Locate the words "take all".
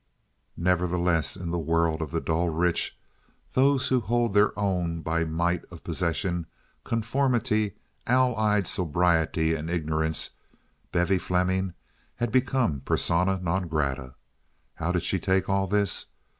15.19-15.67